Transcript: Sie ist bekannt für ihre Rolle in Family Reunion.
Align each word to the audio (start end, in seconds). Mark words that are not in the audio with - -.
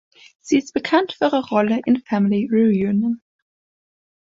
Sie 0.41 0.57
ist 0.57 0.73
bekannt 0.73 1.11
für 1.13 1.25
ihre 1.25 1.47
Rolle 1.49 1.79
in 1.85 2.01
Family 2.01 2.49
Reunion. 2.51 3.21